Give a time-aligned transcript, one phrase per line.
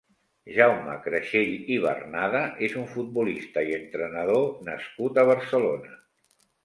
[0.53, 5.95] Jaume Creixell i Barnada és un futbolista i entrenador nascut a Barcelona.